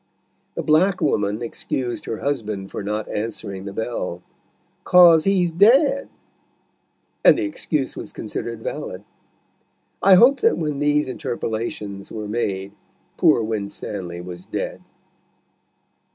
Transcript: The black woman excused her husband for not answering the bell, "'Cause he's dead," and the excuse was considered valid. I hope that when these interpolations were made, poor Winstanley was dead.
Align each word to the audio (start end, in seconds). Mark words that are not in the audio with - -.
The 0.55 0.63
black 0.63 0.99
woman 0.99 1.43
excused 1.43 2.05
her 2.05 2.21
husband 2.21 2.71
for 2.71 2.81
not 2.81 3.07
answering 3.09 3.65
the 3.65 3.71
bell, 3.73 4.23
"'Cause 4.83 5.25
he's 5.25 5.51
dead," 5.51 6.09
and 7.23 7.37
the 7.37 7.45
excuse 7.45 7.95
was 7.95 8.11
considered 8.11 8.63
valid. 8.63 9.03
I 10.01 10.15
hope 10.15 10.39
that 10.39 10.57
when 10.57 10.79
these 10.79 11.07
interpolations 11.07 12.11
were 12.11 12.27
made, 12.27 12.71
poor 13.15 13.43
Winstanley 13.43 14.21
was 14.21 14.43
dead. 14.43 14.81